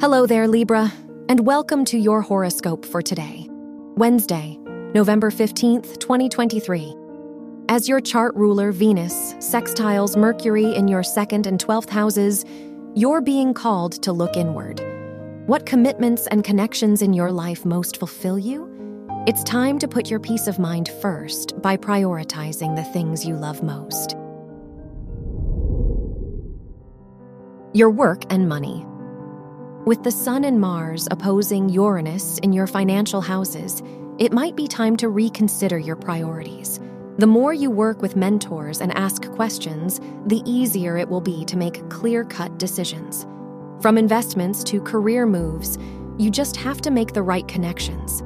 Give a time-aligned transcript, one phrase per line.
[0.00, 0.92] Hello there, Libra,
[1.28, 3.48] and welcome to your horoscope for today,
[3.96, 4.56] Wednesday,
[4.94, 6.94] November 15th, 2023.
[7.68, 12.44] As your chart ruler, Venus, sextiles Mercury in your second and 12th houses,
[12.94, 14.80] you're being called to look inward.
[15.48, 18.70] What commitments and connections in your life most fulfill you?
[19.26, 23.64] It's time to put your peace of mind first by prioritizing the things you love
[23.64, 24.12] most.
[27.74, 28.86] Your work and money.
[29.88, 33.82] With the Sun and Mars opposing Uranus in your financial houses,
[34.18, 36.78] it might be time to reconsider your priorities.
[37.16, 41.56] The more you work with mentors and ask questions, the easier it will be to
[41.56, 43.26] make clear cut decisions.
[43.80, 45.78] From investments to career moves,
[46.18, 48.22] you just have to make the right connections.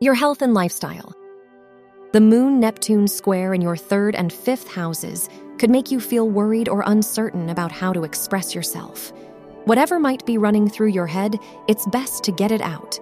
[0.00, 1.12] Your health and lifestyle.
[2.14, 6.68] The Moon Neptune square in your third and fifth houses could make you feel worried
[6.68, 9.12] or uncertain about how to express yourself.
[9.64, 12.98] Whatever might be running through your head, it's best to get it out.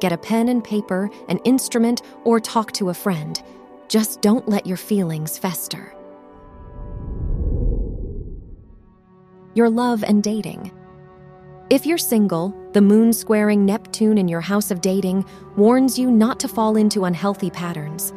[0.00, 3.42] Get a pen and paper, an instrument, or talk to a friend.
[3.88, 5.94] Just don't let your feelings fester.
[9.54, 10.72] Your love and dating.
[11.70, 15.24] If you're single, the moon squaring Neptune in your house of dating
[15.56, 18.12] warns you not to fall into unhealthy patterns.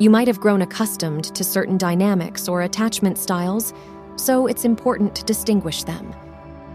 [0.00, 3.74] You might have grown accustomed to certain dynamics or attachment styles,
[4.14, 6.14] so it's important to distinguish them.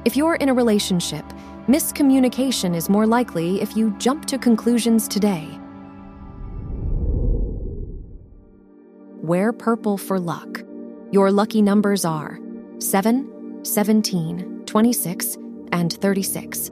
[0.04, 1.24] If you're in a relationship,
[1.68, 5.48] miscommunication is more likely if you jump to conclusions today.
[9.22, 10.62] Wear purple for luck.
[11.12, 12.38] Your lucky numbers are
[12.80, 15.38] 7, 17, 26,
[15.72, 16.72] and 36.